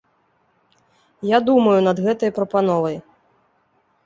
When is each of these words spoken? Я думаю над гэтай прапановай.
Я 1.31 1.39
думаю 1.49 1.75
над 1.89 1.97
гэтай 2.09 2.31
прапановай. 2.39 2.97